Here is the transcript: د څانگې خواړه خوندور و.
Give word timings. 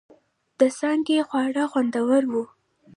د 0.59 0.61
څانگې 0.77 1.19
خواړه 1.27 1.63
خوندور 1.71 2.23
و. 2.31 2.33